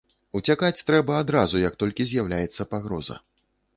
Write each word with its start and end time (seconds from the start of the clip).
Уцякаць 0.37 0.83
трэба 0.87 1.19
адразу 1.23 1.61
як 1.67 1.77
толькі 1.83 2.07
з'яўляецца 2.13 2.69
пагроза. 2.73 3.23